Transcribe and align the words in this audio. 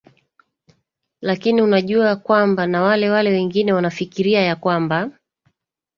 lakini 1.21 1.61
anajua 1.61 2.15
kwamba 2.15 2.67
na 2.67 2.81
wale 2.81 3.09
wale 3.09 3.29
wengine 3.31 3.73
wanafikiria 3.73 4.41
ya 4.41 4.55
kwamba 4.55 5.11